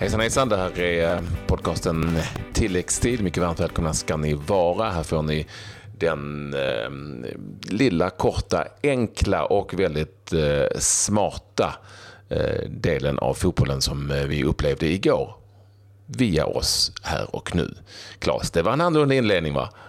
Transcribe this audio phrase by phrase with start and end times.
[0.00, 2.18] Hejsan hejsan, det här är eh, podcasten
[2.52, 3.22] Tilläggstid.
[3.22, 4.90] Mycket varmt välkomna ska ni vara.
[4.90, 5.46] Här får ni
[5.98, 6.90] den eh,
[7.62, 11.74] lilla, korta, enkla och väldigt eh, smarta
[12.28, 15.39] eh, delen av fotbollen som eh, vi upplevde igår
[16.18, 17.74] via oss här och nu.
[18.18, 19.68] Claes, det var en annorlunda inledning va?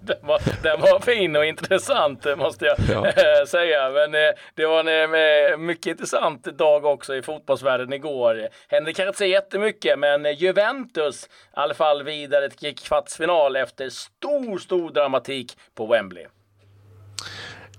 [0.00, 3.06] den, var, den var fin och intressant måste jag ja.
[3.24, 3.90] Eh, säga.
[3.90, 8.48] Men eh, det var en eh, mycket intressant dag också i fotbollsvärlden igår.
[8.68, 14.58] Hände kanske inte så jättemycket, men Juventus i alla fall vidare till kvartsfinal efter stor,
[14.58, 16.26] stor dramatik på Wembley.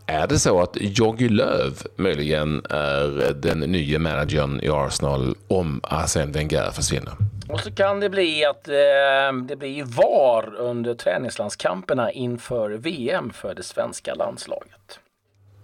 [0.07, 6.31] Är det så att Jogi Löw möjligen är den nya managern i Arsenal om Arsène
[6.33, 7.13] Wenger försvinner?
[7.49, 13.55] Och så kan det bli att eh, det blir VAR under träningslandskamperna inför VM för
[13.55, 14.99] det svenska landslaget.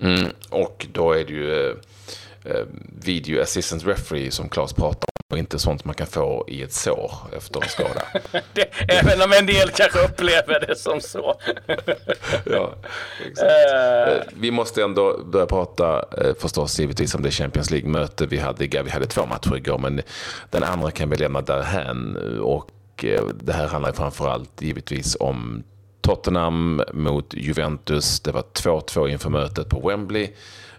[0.02, 1.76] Mm, och då är det ju eh,
[2.46, 2.66] eh
[3.06, 6.74] video assistant referee som Claes pratar om och inte sånt man kan få i ett
[6.74, 8.02] sår efter en skada.
[8.54, 11.40] det, även om en del kanske upplever det som så.
[12.46, 12.74] ja,
[13.28, 13.52] exakt.
[13.52, 14.34] Uh...
[14.42, 18.68] Vi måste ändå börja prata eh, förstås givetvis om det Champions League-möte vi hade.
[18.84, 20.02] Vi hade två matcher igår men
[20.50, 22.18] den andra kan vi lämna därhän.
[22.42, 22.70] Och
[23.34, 25.64] det här handlar framförallt givetvis om
[26.02, 28.20] Tottenham mot Juventus.
[28.20, 30.30] Det var 2-2 inför mötet på Wembley.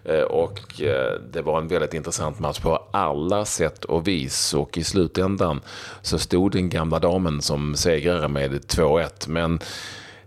[0.05, 4.53] Eh, och eh, det var en väldigt intressant match på alla sätt och vis.
[4.53, 5.61] Och i slutändan
[6.01, 9.29] så stod den gamla damen som segrare med 2-1.
[9.29, 9.59] Men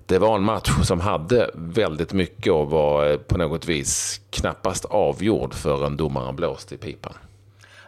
[0.07, 4.85] det var en match som hade väldigt mycket och var eh, på något vis knappast
[4.85, 7.13] avgjord förrän domaren blåste i pipan.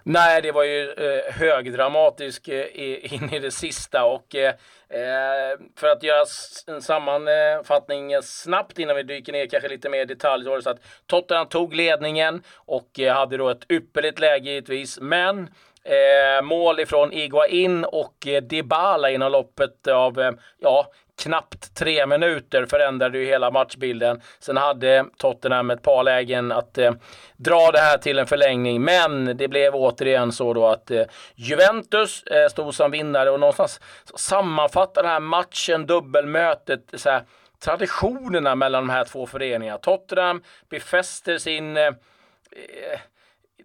[0.03, 4.55] Nej, det var ju eh, högdramatisk eh, in i det sista och eh,
[4.89, 6.25] eh för att göra
[6.67, 10.57] en sammanfattning eh, snabbt innan vi dyker ner kanske lite mer i detalj så var
[10.57, 15.49] det så att Tottenham tog ledningen och eh, hade då ett ypperligt läge givetvis, men
[15.89, 20.87] Eh, mål ifrån Iguain och eh, Dybala inom loppet av eh, ja,
[21.19, 24.21] knappt tre minuter förändrade ju hela matchbilden.
[24.39, 26.93] Sen hade Tottenham ett par lägen att eh,
[27.37, 31.03] dra det här till en förlängning, men det blev återigen så då att eh,
[31.35, 33.81] Juventus eh, stod som vinnare och någonstans
[34.15, 37.23] sammanfattar den här matchen, dubbelmötet, så här,
[37.61, 39.79] traditionerna mellan de här två föreningarna.
[39.79, 41.93] Tottenham befäster sin eh,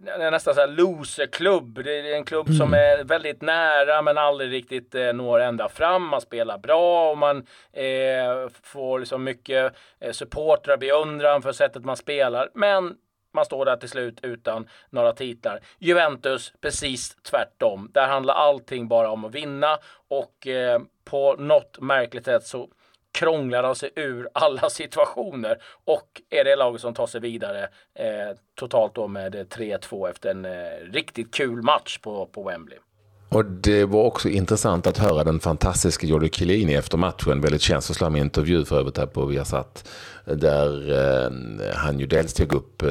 [0.01, 1.83] nästan så här loserklubb.
[1.83, 2.57] Det är en klubb mm.
[2.57, 6.07] som är väldigt nära men aldrig riktigt eh, når ända fram.
[6.07, 7.37] Man spelar bra och man
[7.73, 12.49] eh, får liksom mycket eh, supportrar, beundran för sättet man spelar.
[12.53, 12.95] Men
[13.33, 15.59] man står där till slut utan några titlar.
[15.79, 17.89] Juventus precis tvärtom.
[17.93, 19.77] Där handlar allting bara om att vinna
[20.07, 22.69] och eh, på något märkligt sätt så
[23.13, 27.63] krånglar de sig ur alla situationer och är det laget som tar sig vidare
[27.95, 32.77] eh, totalt då med eh, 3-2 efter en eh, riktigt kul match på, på Wembley.
[33.33, 37.41] Och det var också intressant att höra den fantastiska Giorgio Chiellini efter matchen.
[37.41, 39.89] Väldigt känslosam intervju för övrigt här på Viasat.
[40.25, 41.31] Där eh,
[41.75, 42.89] han ju dels tog upp eh,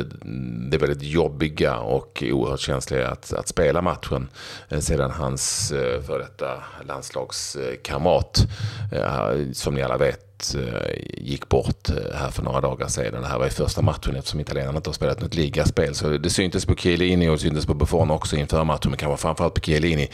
[0.71, 4.29] det väldigt jobbiga och oerhört känsliga att, att spela matchen.
[4.69, 8.47] Eh, sedan hans eh, före detta landslagskamrat,
[8.93, 13.23] eh, som ni alla vet, Eh, gick bort eh, här för några dagar sedan.
[13.23, 15.95] Det här var i första matchen eftersom italienarna inte har spelat något ligaspel.
[15.95, 19.23] Så det syntes på Chiellini och det syntes på Buffon också inför matchen, men kanske
[19.23, 20.09] framförallt på Chiellini,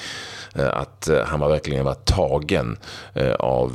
[0.54, 2.76] eh, att han var verkligen var tagen
[3.38, 3.72] av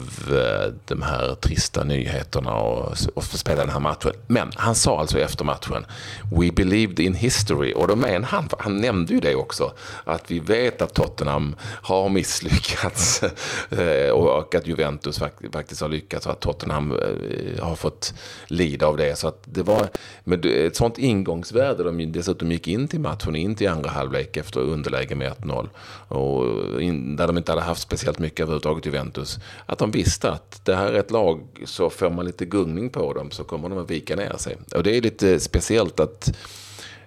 [0.85, 4.11] de här trista nyheterna och, och spela den här matchen.
[4.27, 5.85] Men han sa alltså efter matchen,
[6.31, 7.73] We believed in history.
[7.73, 12.09] Och då menar han, han nämnde ju det också, att vi vet att Tottenham har
[12.09, 13.21] misslyckats
[14.13, 15.19] och att Juventus
[15.53, 16.27] faktiskt har lyckats.
[16.27, 18.13] Att Tottenham eh, har fått
[18.47, 19.15] lida av det.
[19.15, 19.89] Så att det var
[20.23, 21.83] med ett sånt ingångsvärde.
[21.83, 25.69] De dessutom gick in till matchen, in till andra halvlek efter underläge med 1-0.
[26.07, 29.39] Och in, där de inte hade haft speciellt mycket överhuvudtaget Juventus.
[29.65, 33.13] Att de visste att det här är ett lag, så får man lite gungning på
[33.13, 34.57] dem så kommer de att vika ner sig.
[34.75, 36.33] Och det är lite speciellt att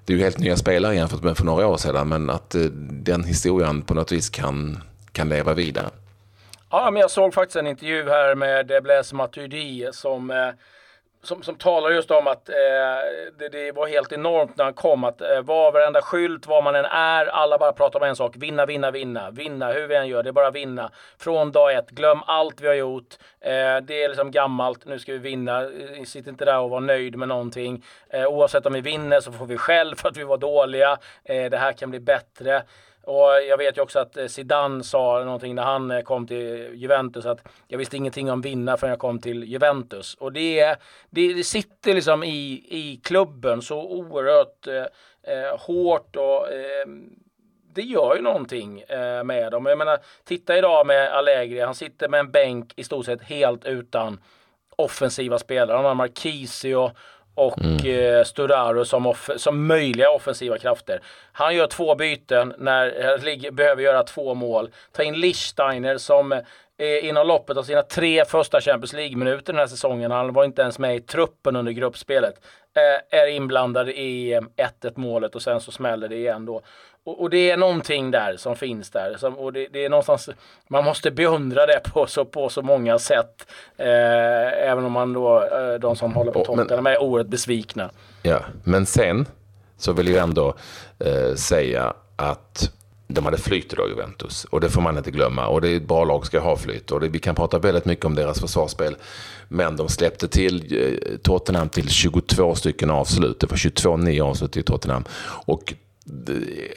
[0.04, 2.62] det är ju helt nya spelare jämfört med för några år sedan, men att eh,
[2.90, 4.78] den historien på något vis kan,
[5.12, 5.90] kan leva vidare.
[6.78, 10.50] Ja, men jag såg faktiskt en intervju här med Blaise Matuidi som eh,
[11.22, 12.54] som, som talar just om att eh,
[13.38, 15.04] det, det, var helt enormt när han kom.
[15.04, 18.36] Att eh, var varenda skylt, var man än är, alla bara pratar om en sak.
[18.36, 19.30] Vinna, vinna, vinna.
[19.30, 20.90] Vinna, hur vi än gör, det är bara vinna.
[21.18, 23.14] Från dag ett, glöm allt vi har gjort.
[23.40, 25.62] Eh, det är liksom gammalt, nu ska vi vinna.
[25.62, 27.84] Eh, sitt inte där och var nöjd med någonting.
[28.10, 30.98] Eh, oavsett om vi vinner så får vi skäll för att vi var dåliga.
[31.24, 32.62] Eh, det här kan bli bättre.
[33.06, 36.70] Och jag vet ju också att eh, Zidane sa någonting när han eh, kom till
[36.74, 40.14] Juventus att jag visste ingenting om vinna förrän jag kom till Juventus.
[40.14, 40.76] Och det,
[41.10, 44.74] det, det sitter liksom i, i klubben så oerhört eh,
[45.34, 46.86] eh hårt och eh,
[47.74, 49.66] det gör ju någonting eh, med dem.
[49.66, 53.64] Jag menar, titta idag med Allegri, han sitter med en bänk i stort sett helt
[53.64, 54.20] utan
[54.76, 55.76] offensiva spelare.
[55.76, 56.90] Han har Marquisio
[57.36, 58.16] och mm.
[58.18, 61.00] eh, Sturaro som, som möjliga offensiva krafter.
[61.32, 64.70] Han gör två byten när han behöver göra två mål.
[64.92, 66.32] Ta in Lichsteiner som
[66.78, 70.62] eh, inom loppet av sina tre första Champions League-minuter den här säsongen, han var inte
[70.62, 72.34] ens med i truppen under gruppspelet,
[72.76, 74.40] eh, är inblandad i 1-1
[74.84, 76.62] eh, målet och sen så smäller det igen då.
[77.06, 79.16] Och, och, det är någonting där som finns där.
[79.18, 80.28] Som, och det, det, är någonstans,
[80.68, 83.46] man måste beundra det på så, på så många sätt.
[83.76, 87.90] Eh, även om man då, eh, de som håller på Tottenham är oerhört besvikna.
[88.22, 89.26] Ja, men sen
[89.76, 90.54] så vill jag ändå
[90.98, 92.72] eh, säga att
[93.08, 94.44] de hade flyt idag, Juventus.
[94.44, 95.46] Och det får man inte glömma.
[95.46, 96.90] Och det är ett bra lag ska ha flyt.
[96.90, 98.96] Och det, vi kan prata väldigt mycket om deras försvarsspel.
[99.48, 103.40] Men de släppte till eh, Tottenham till 22 stycken avslut.
[103.40, 105.04] Det var 22-9 avslut i Tottenham.
[105.46, 105.74] Och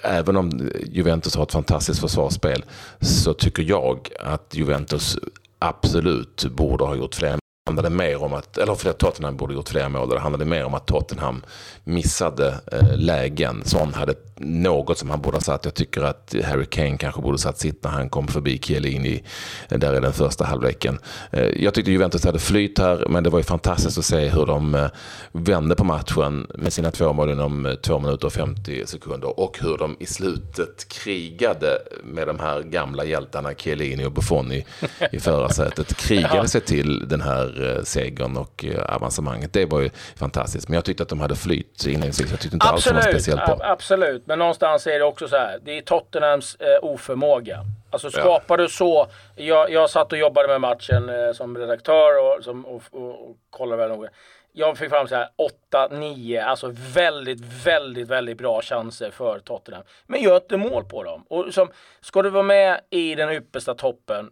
[0.04, 2.66] även om Juventus har ett fantastiskt försvarsspel
[3.02, 5.18] så tycker jag att Juventus
[5.60, 9.70] absolut borde ha gjort fler handlade mer om att, eller för att Tottenham borde gjort
[9.70, 10.10] fler mål.
[10.10, 11.44] Det handlade mer om att Tottenham
[11.84, 13.62] missade eh, lägen.
[13.66, 15.66] Son hade något som han borde ha satt.
[15.66, 19.24] Jag tycker att Harry Kane kanske borde ha satt sitt när han kom förbi Chiellini
[19.70, 21.00] där i den första halvleken.
[21.32, 24.46] Eh, jag tyckte Juventus hade flyt här, men det var ju fantastiskt att se hur
[24.46, 24.88] de eh,
[25.32, 29.78] vände på matchen med sina två mål inom 2 minuter och 50 sekunder och hur
[29.78, 34.66] de i slutet krigade med de här gamla hjältarna Chiellini och Buffon i,
[35.12, 35.98] i förarsätet.
[35.98, 39.54] Krigade sig till den här Eh, segern och eh, avancemanget.
[39.54, 40.68] Det var ju fantastiskt.
[40.68, 42.32] Men jag tyckte att de hade flyt inledningsvis.
[42.32, 43.60] Jag tyckte inte absolut, alls det var speciellt bra.
[43.62, 45.60] Absolut, men någonstans är det också så här.
[45.66, 47.66] Det är Tottenhams eh, oförmåga.
[47.92, 48.64] Alltså skapar ja.
[48.64, 49.08] du så.
[49.36, 53.38] Jag, jag satt och jobbade med matchen eh, som redaktör och, som, och, och, och
[53.50, 54.10] kollade väldigt noga.
[54.52, 55.30] Jag fick fram så här
[55.74, 59.84] 8-9, alltså väldigt, väldigt, väldigt bra chanser för Tottenham.
[60.08, 61.26] Men gör inte mål på dem.
[61.30, 61.72] Och som,
[62.02, 64.30] ska du vara med i den yppersta toppen,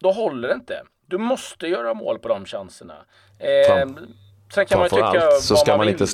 [0.00, 0.82] då håller det inte.
[1.06, 2.94] Du måste göra mål på de chanserna.
[3.38, 3.86] Eh,
[4.54, 6.06] sen kan man tycka så ska man, man inte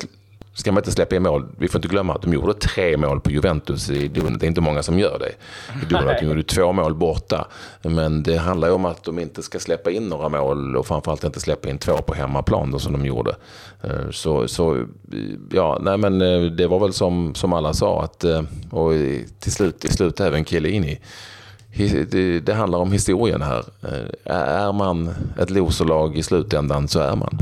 [0.55, 1.49] ska man inte släppa in mål.
[1.59, 4.41] Vi får inte glömma att de gjorde tre mål på Juventus i Donut.
[4.41, 5.29] Det är inte många som gör det.
[5.83, 7.47] I Donut de gjorde två mål borta.
[7.83, 11.25] Men det handlar ju om att de inte ska släppa in några mål och framförallt
[11.25, 13.37] inte släppa in två på hemmaplan då, som de gjorde.
[13.83, 14.87] Eh, så, så
[15.51, 18.93] ja, nej men eh, det var väl som, som alla sa att, eh, och
[19.39, 21.01] till slut, till slut även Chiellini
[22.11, 23.65] det, det handlar om historien här.
[23.83, 27.39] Eh, är man ett loserlag i slutändan så är man.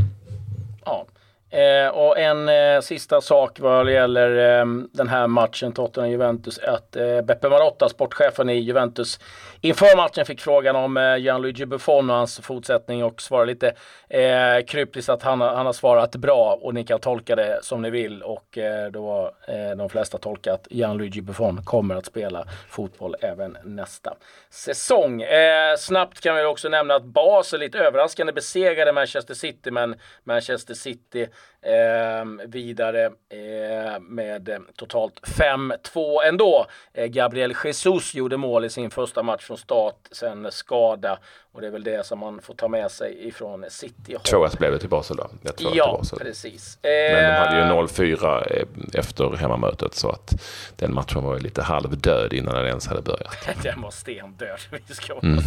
[1.68, 7.20] Eh, och en eh, sista sak vad gäller eh, den här matchen Tottenham-Juventus att eh,
[7.22, 9.20] Beppe Marotta, sportchefen i Juventus,
[9.60, 13.74] inför matchen fick frågan om eh, Gianluigi Buffon och hans fortsättning och svarade lite
[14.08, 17.90] eh, kryptiskt att han, han har svarat bra och ni kan tolka det som ni
[17.90, 22.44] vill och eh, då har eh, de flesta tolkat att Gianluigi Buffon kommer att spela
[22.70, 24.14] fotboll även nästa
[24.50, 25.22] säsong.
[25.22, 29.94] Eh, snabbt kan vi också nämna att Basel lite överraskande besegrade Manchester City men
[30.24, 31.28] Manchester City
[31.62, 36.66] Ehm, vidare eh, med eh, totalt 5-2 ändå.
[36.92, 41.18] Eh, Gabriel Jesus gjorde mål i sin första match från start, sen skada
[41.58, 44.16] och det är väl det som man får ta med sig ifrån City.
[44.16, 45.30] 2-1 blev det till Basel då?
[45.58, 46.78] Ja, precis.
[46.82, 48.66] Men de hade ju 0-4 eh,
[49.00, 50.34] efter hemmamötet så att
[50.76, 53.48] den matchen var ju lite halvdöd innan den ens hade börjat.
[53.62, 54.58] den var stendöd.
[54.88, 55.38] Vi ska mm.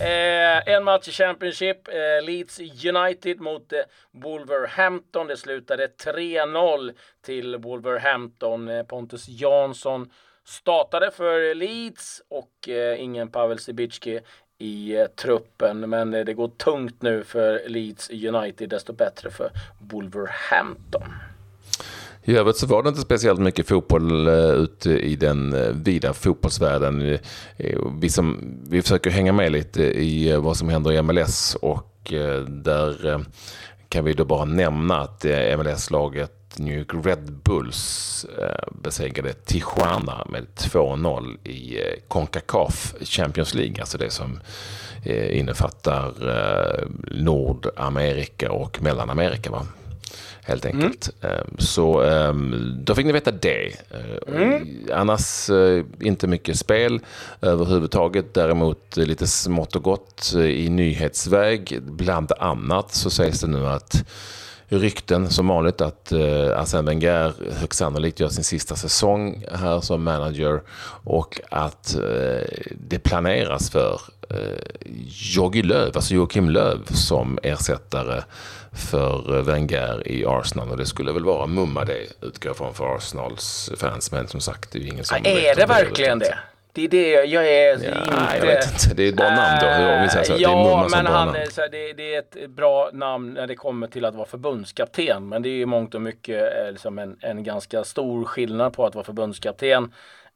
[0.00, 1.88] eh, En match i Championship.
[1.88, 3.78] Eh, Leeds United mot eh,
[4.10, 5.26] Wolverhampton.
[5.26, 6.92] Det slutade 3-0
[7.24, 8.68] till Wolverhampton.
[8.68, 10.08] Eh, Pontus Jansson
[10.44, 14.20] startade för Leeds och eh, ingen Pavel Sibicki
[14.58, 15.90] i eh, truppen.
[15.90, 21.08] Men eh, det går tungt nu för Leeds United, desto bättre för Wolverhampton.
[22.24, 25.54] I övrigt så var det inte speciellt mycket fotboll eh, ute i den
[25.84, 27.18] vida fotbollsvärlden.
[28.00, 31.88] Vi, som, vi försöker hänga med lite i vad som händer i MLS och
[32.48, 33.24] där
[33.92, 40.26] kan vi då bara nämna att eh, MLS-laget New York Red Bulls eh, besegrade Tijuana
[40.28, 44.40] med 2-0 i eh, Concacaf Champions League, alltså det som
[45.30, 46.12] innefattar
[47.10, 49.50] Nordamerika och Mellanamerika.
[49.50, 49.66] Va?
[50.44, 51.10] Helt enkelt.
[51.20, 51.46] Mm.
[51.58, 52.02] Så
[52.76, 53.72] då fick ni veta det.
[54.28, 54.68] Mm.
[54.92, 55.50] Annars
[56.00, 57.00] inte mycket spel
[57.40, 58.34] överhuvudtaget.
[58.34, 61.82] Däremot lite smått och gott i nyhetsväg.
[61.82, 64.04] Bland annat så sägs det nu att
[64.72, 66.18] rykten som vanligt att eh,
[66.60, 70.62] Arsène Wenger högst sannolikt gör sin sista säsong här som manager
[71.04, 74.21] och att eh, det planeras för eh,
[75.36, 78.22] Jogi Löw, alltså Joakim Löw som ersättare
[78.72, 80.70] för Wenger i Arsenal.
[80.70, 84.12] Och det skulle väl vara mumma det, utgår från för Arsenals fans.
[84.12, 86.38] Men som sagt, det är ju ingen som ja, Är det verkligen det?
[86.74, 88.36] Det är det jag är ja, inte...
[88.38, 88.94] Jag vet inte.
[88.94, 89.66] Det är ett bra namn då.
[89.66, 90.24] Hur, så.
[90.24, 90.34] så.
[90.38, 94.04] Ja, men han, så här, det, det, är ett bra namn när det kommer till
[94.04, 95.28] att vara förbundskapten.
[95.28, 98.86] Men det är ju mångt och mycket eh, liksom en, en ganska stor skillnad på
[98.86, 99.92] att vara förbundskapten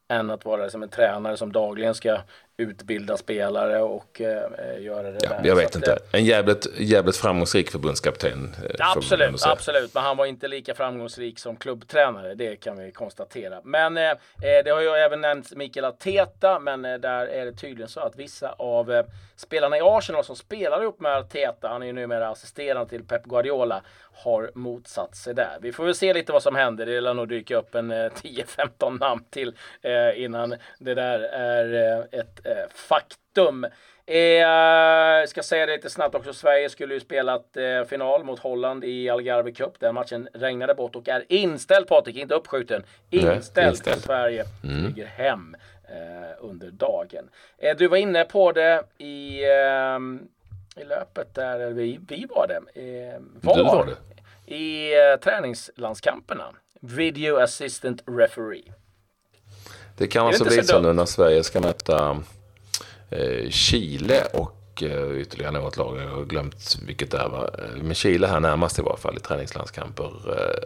[0.09, 2.19] än att vara liksom en tränare som dagligen ska
[2.59, 5.41] utbilda spelare och eh, göra det ja, där.
[5.45, 5.93] Jag vet att, inte.
[5.93, 8.55] Eh, en jävligt, jävligt framgångsrik förbundskapten.
[8.79, 9.95] Eh, absolut, absolut.
[9.95, 12.35] Men han var inte lika framgångsrik som klubbtränare.
[12.35, 13.61] Det kan vi konstatera.
[13.65, 14.17] Men eh, eh
[14.65, 16.61] det har ju även nämnts Mikael Arteta.
[16.61, 19.05] Men eh, där är det tydligen så att vissa av eh,
[19.37, 23.25] spelarna i Arsenal som spelar ihop med Arteta, han är ju numera assisterande till Pep
[23.25, 23.83] Guardiola,
[24.13, 25.59] har motsatt sig där.
[25.61, 26.87] Vi får väl se lite vad som händer.
[26.87, 29.53] Det lär nog dyka upp en 10-15 namn till
[30.15, 33.67] innan det där är ett eh, faktum.
[34.09, 36.33] Eh, ska säga det lite snabbt också.
[36.33, 39.81] Sverige skulle ju spelat eh, final mot Holland i Algarve Cup.
[39.81, 42.83] Den matchen regnade bort och är inställd Patrik, inte uppskjuten.
[43.11, 43.71] Inställd.
[43.71, 44.03] inställd.
[44.03, 44.85] Sverige mm.
[44.85, 45.57] flyger hem
[45.89, 47.29] eh, under dagen.
[47.59, 49.41] Eh, du var inne på det i,
[50.77, 52.61] i löpet där vi, vi var det.
[53.41, 54.55] Var, du var det.
[54.55, 56.45] I träningslandskamperna.
[56.81, 58.73] Video assistant referee.
[59.97, 62.23] Det kan alltså bli så nu när Sverige ska möta
[63.11, 65.99] Eh, Chile och eh, ytterligare något lag.
[66.01, 67.25] Jag har glömt vilket det är.
[67.25, 70.11] Eh, men Chile här närmast i varje fall i träningslandskamper.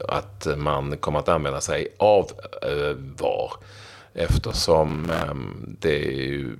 [0.08, 2.30] Att man kommer att använda sig av
[3.18, 3.52] VAR.
[4.14, 6.00] Eftersom ehm, det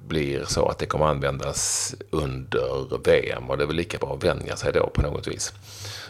[0.08, 3.50] blir så att det kommer användas under VM.
[3.50, 5.52] Och det är väl lika bra att vänja sig då på något vis.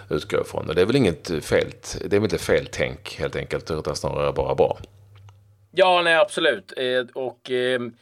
[0.09, 0.69] Utgår ifrån.
[0.69, 3.71] Och det är väl inget fel, det är väl inte fel tänk helt enkelt.
[3.71, 4.79] Utan snarare bara bra.
[5.71, 6.73] Ja, nej absolut.
[7.15, 7.93] Och ehm,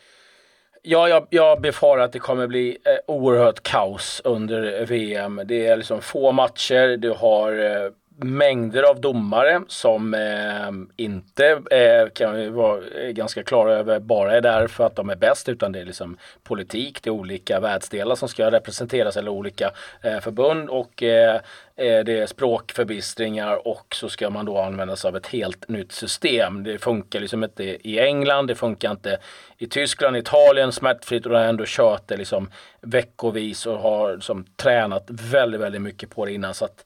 [0.89, 5.41] ja, jag, jag befarar att det kommer bli eh, oerhört kaos under eh, VM.
[5.45, 7.91] Det är liksom få matcher, du har eh,
[8.21, 14.67] mängder av domare som eh, inte eh, kan vara ganska klara över bara är där
[14.67, 18.29] för att de är bäst utan det är liksom politik, det är olika världsdelar som
[18.29, 19.71] ska representeras eller olika
[20.03, 21.35] eh, förbund och eh,
[21.77, 25.93] eh, det är språkförbistringar och så ska man då använda sig av ett helt nytt
[25.93, 26.65] system.
[26.65, 29.19] Det funkar liksom inte i England, det funkar inte
[29.59, 34.45] i Tyskland, Italien smärtfritt och de har ändå kört det liksom veckovis och har liksom
[34.57, 36.55] tränat väldigt, väldigt mycket på det innan.
[36.55, 36.85] Så att,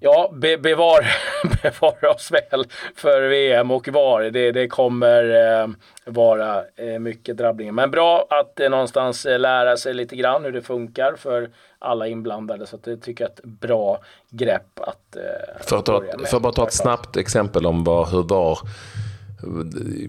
[0.00, 1.06] Ja, be, bevar,
[1.62, 2.64] bevara oss väl
[2.94, 4.20] för VM och VAR.
[4.20, 5.22] Det, det kommer
[5.60, 5.68] eh,
[6.04, 7.72] vara eh, mycket drabbningar.
[7.72, 12.66] Men bra att eh, någonstans lära sig lite grann hur det funkar för alla inblandade.
[12.66, 13.98] Så det tycker jag är ett bra
[14.30, 18.08] grepp att eh, För att ta, för att bara ta ett snabbt exempel om vad,
[18.08, 18.58] hur VAR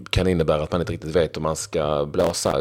[0.09, 2.55] kan innebära att man inte riktigt vet om man ska blåsa.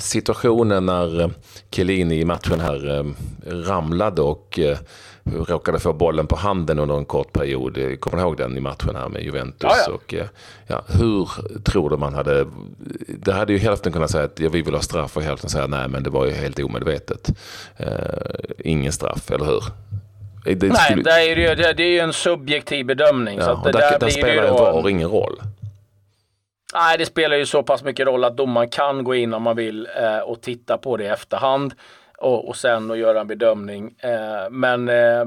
[0.00, 1.30] Situationen när
[1.70, 3.04] Chiellini i matchen här eh,
[3.46, 4.78] ramlade och eh,
[5.24, 8.00] råkade få bollen på handen under en kort period.
[8.00, 9.70] Kommer du ihåg den i matchen här med Juventus?
[9.70, 9.92] Ja, ja.
[9.92, 10.26] Och, eh,
[10.66, 11.28] ja, hur
[11.64, 12.46] tror du man hade...
[13.06, 15.66] Det hade ju hälften kunnat säga att ja, vi vill ha straff och hälften säga
[15.66, 17.30] nej men det var ju helt omedvetet.
[17.80, 17.86] Uh,
[18.58, 19.64] ingen straff, eller hur?
[20.44, 21.02] Det, nej, skulle...
[21.02, 23.38] det, är ju, det, är ju en subjektiv bedömning.
[23.38, 25.40] Ja, så att det där, där, där spelar ju VAR ingen roll.
[26.74, 29.56] Nej, det spelar ju så pass mycket roll att domaren kan gå in om man
[29.56, 31.74] vill eh, och titta på det i efterhand
[32.18, 33.94] och, och sen och göra en bedömning.
[33.98, 35.24] Eh, men eh,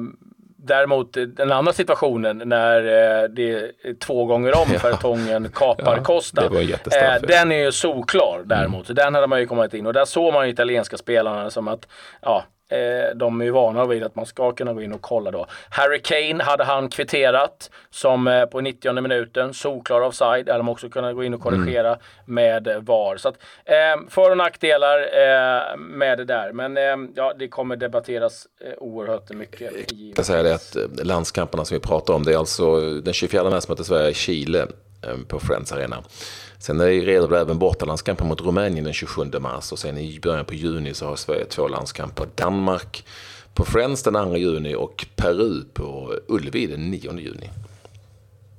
[0.68, 6.46] Däremot den andra situationen när eh, det är två gånger om Fertongen kapar ja, Costa.
[6.46, 8.90] Eh, den är ju solklar däremot.
[8.90, 8.96] Mm.
[8.96, 11.88] Den hade man ju kommit in och där såg man ju italienska spelarna som att
[12.22, 15.32] ja, Eh, de är ju vana vid att man ska kunna gå in och kolla
[15.32, 15.46] då.
[15.70, 20.50] Harry Kane hade han kvitterat som eh, på 90 minuten, solklar offside.
[20.50, 22.00] Hade de också kunnat gå in och korrigera mm.
[22.26, 23.18] med VAR.
[23.18, 26.52] Så att, eh, för och nackdelar eh, med det där.
[26.52, 29.72] Men eh, ja, det kommer debatteras eh, oerhört mycket.
[29.92, 33.50] Jag kan säga det att landskamperna som vi pratar om, det är alltså den 24
[33.50, 34.68] mars möter Sverige Chile
[35.06, 36.04] Eh, på Friends Arena.
[36.60, 40.54] Sen är det även bortalandskampen mot Rumänien den 27 mars och sen i början på
[40.54, 42.28] juni så har Sverige två landskamper.
[42.36, 43.06] Danmark
[43.54, 47.50] på Friends den 2 juni och Peru på Ullevi den 9 juni.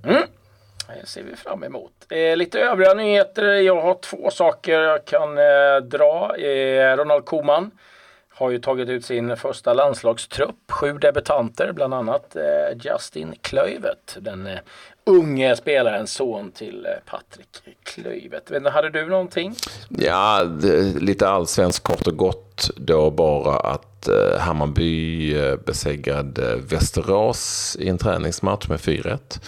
[0.04, 0.22] Mm.
[1.00, 1.92] Det ser vi fram emot.
[2.08, 3.44] Eh, lite övriga nyheter.
[3.44, 6.36] Jag har två saker jag kan eh, dra.
[6.36, 7.70] Eh, Ronald Koeman
[8.38, 10.70] har ju tagit ut sin första landslagstrupp.
[10.72, 12.42] Sju debutanter, bland annat eh,
[12.80, 14.16] Justin Klöivet.
[14.20, 14.58] den eh,
[15.06, 17.48] unge spelaren, son till eh, Patrik
[17.82, 18.50] Klöivet.
[18.72, 19.54] Hade du någonting?
[19.88, 20.42] Ja,
[21.00, 27.88] lite allsvensk kort och gott då bara att eh, Hammarby eh, besegrade eh, Västerås i
[27.88, 29.40] en träningsmatch med 4-1.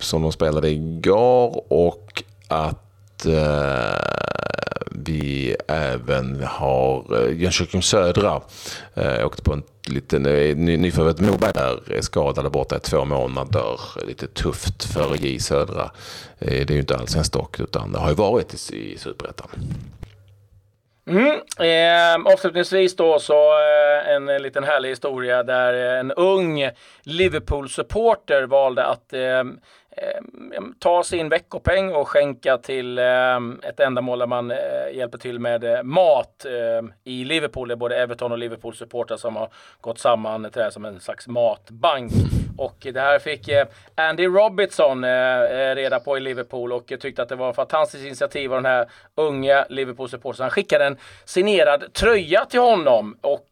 [0.00, 3.26] Som de spelade igår och att
[4.90, 8.40] vi även har eh, Jönköping Södra.
[8.94, 13.80] Jag åkte på en liten eh, nyförvärvet Moberg där, skadade borta i två månader.
[14.06, 15.90] Lite tufft för J Södra.
[16.38, 19.48] Det är ju inte alls en stock utan det har ju varit i Superettan.
[21.08, 21.40] Mm.
[21.58, 26.70] Eh, avslutningsvis då så eh, en liten härlig historia där en ung
[27.02, 29.44] Liverpool-supporter valde att Eh,
[30.02, 34.56] Eh, ta sin veckopeng och skänka till eh, ett ändamål där man eh,
[34.92, 36.46] hjälper till med mat
[37.04, 37.68] i Liverpool.
[37.68, 39.48] Det är både Everton och Liverpool supportrar som har
[39.80, 42.12] gått samman till det här som en slags matbank.
[42.58, 43.48] Och det här fick
[43.94, 45.04] Andy Robertson
[45.74, 48.86] reda på i Liverpool och tyckte att det var ett fantastiskt initiativ av den här
[49.14, 50.42] unga Liverpool-supportern.
[50.42, 53.48] Han skickade en signerad tröja till honom och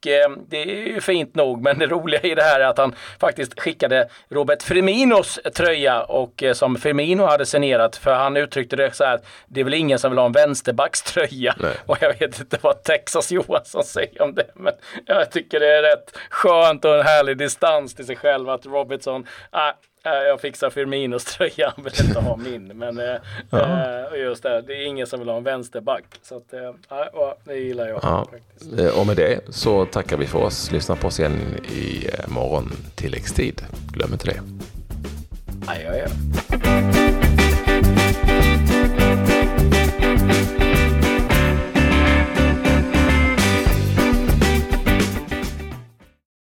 [0.48, 1.62] det är ju fint nog.
[1.62, 6.35] Men det roliga i det här är att han faktiskt skickade Robert Freminos tröja och
[6.36, 7.96] och eh, som Firmino hade signerat.
[7.96, 10.32] För han uttryckte det så här att det är väl ingen som vill ha en
[10.32, 11.54] vänsterbackströja.
[11.86, 14.46] Och jag vet inte vad Texas Johansson säger om det.
[14.54, 14.72] Men
[15.06, 19.26] jag tycker det är rätt skönt och en härlig distans till sig själv att Robertson,
[19.50, 22.66] ah, jag fixar Firminos tröja, han vill inte ha min.
[22.66, 23.16] Men äh,
[23.50, 24.16] ja.
[24.16, 26.04] just det, det är ingen som vill ha en vänsterback.
[26.22, 28.00] Så att, äh, det gillar jag.
[28.02, 28.26] Ja.
[28.98, 30.72] Och med det så tackar vi för oss.
[30.72, 33.62] Lyssna på oss igen i morgon tilläggstid.
[33.92, 34.40] Glöm inte det.
[35.68, 36.06] Adjø.